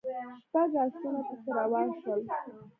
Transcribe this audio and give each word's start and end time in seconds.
شپږ 0.45 0.71
آسونه 0.83 1.19
پسې 1.27 1.49
روان 1.59 1.87
شول. 2.01 2.21